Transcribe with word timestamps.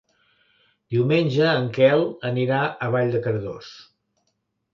Diumenge 0.95 1.49
en 1.49 1.67
Quel 1.75 2.01
anirà 2.31 2.63
a 2.71 2.89
Vall 2.97 3.15
de 3.19 3.23
Cardós. 3.29 3.71